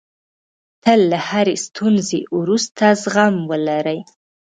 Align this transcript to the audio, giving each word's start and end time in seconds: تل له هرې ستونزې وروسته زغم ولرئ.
تل 0.83 0.99
له 1.11 1.19
هرې 1.29 1.55
ستونزې 1.65 2.19
وروسته 2.37 2.83
زغم 3.01 3.35
ولرئ. 3.49 3.99